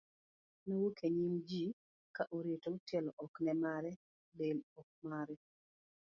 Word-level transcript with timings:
nowuok 0.65 0.97
e 1.07 1.07
nyim 1.17 1.35
ji 1.47 1.63
ka 2.15 2.23
oreto, 2.37 2.69
tielo 2.87 3.11
ok 3.23 3.33
ne 3.45 3.53
mare, 3.63 3.91
del 4.37 4.57
ok 4.79 4.89
mare 5.09 5.35